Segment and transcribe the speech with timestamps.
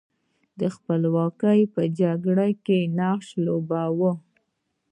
[0.59, 4.11] د خپلواکۍ په جګړه کې نقش ولوباوه.